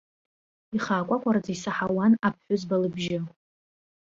[0.75, 3.19] Ихаакәакәараӡа исаҳауан аԥҳәызба лыбжьы.